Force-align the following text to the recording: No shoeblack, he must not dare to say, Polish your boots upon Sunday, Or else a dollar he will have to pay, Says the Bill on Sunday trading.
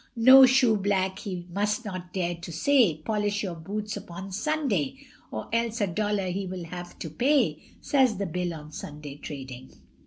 No 0.15 0.47
shoeblack, 0.47 1.19
he 1.19 1.45
must 1.53 1.85
not 1.85 2.11
dare 2.11 2.33
to 2.33 2.51
say, 2.51 2.95
Polish 3.05 3.43
your 3.43 3.53
boots 3.53 3.95
upon 3.95 4.31
Sunday, 4.31 4.97
Or 5.29 5.47
else 5.53 5.79
a 5.79 5.85
dollar 5.85 6.29
he 6.31 6.47
will 6.47 6.63
have 6.65 6.97
to 6.97 7.09
pay, 7.11 7.61
Says 7.81 8.17
the 8.17 8.25
Bill 8.25 8.51
on 8.55 8.71
Sunday 8.71 9.17
trading. 9.17 9.75